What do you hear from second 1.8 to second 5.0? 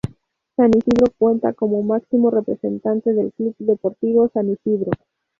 máximo representante al Club Deportivo San Isidro.